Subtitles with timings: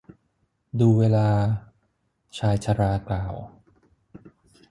[0.79, 1.29] ดูเวลา
[2.37, 3.33] ชายชรากล่าว